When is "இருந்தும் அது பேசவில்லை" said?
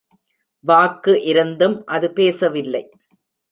1.23-2.83